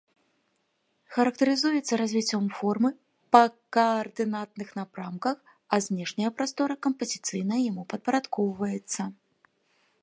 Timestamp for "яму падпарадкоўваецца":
7.69-9.01